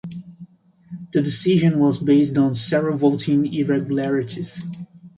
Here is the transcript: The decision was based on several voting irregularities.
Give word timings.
The 1.13 1.21
decision 1.21 1.77
was 1.77 1.99
based 1.99 2.35
on 2.35 2.55
several 2.55 2.97
voting 2.97 3.53
irregularities. 3.53 4.63